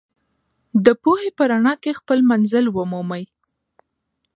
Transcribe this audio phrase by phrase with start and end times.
[0.85, 3.23] د پوهې په رڼا کې خپل منزل ومومئ.